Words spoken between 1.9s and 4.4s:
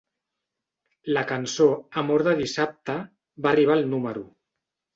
"Amor de dissabte" va arribar al número.